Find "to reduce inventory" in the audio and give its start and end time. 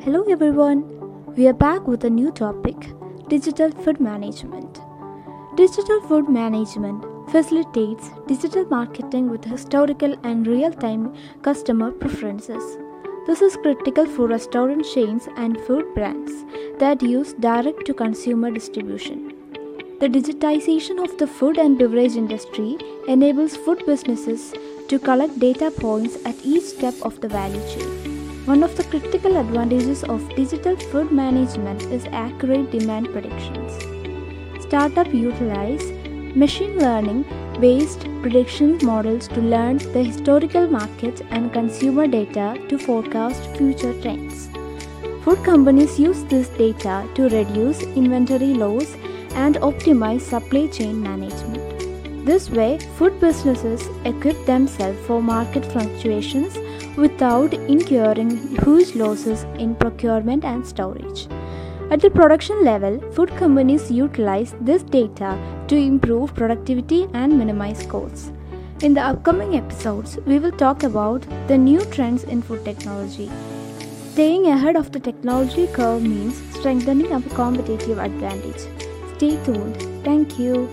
47.16-48.54